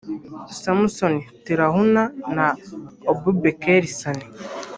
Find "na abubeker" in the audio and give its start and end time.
2.35-3.83